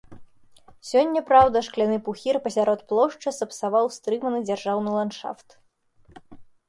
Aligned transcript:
Сёння, 0.91 1.21
праўда, 1.31 1.61
шкляны 1.67 1.97
пухір 2.07 2.35
пасярод 2.45 2.81
плошчы 2.93 3.35
сапсаваў 3.41 3.85
стрыманы 3.99 4.39
дзяржаўны 4.49 4.89
ландшафт. 4.99 5.49